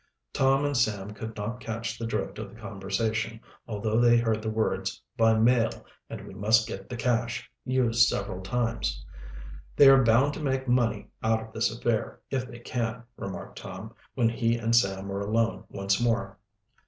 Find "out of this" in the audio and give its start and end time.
11.21-11.71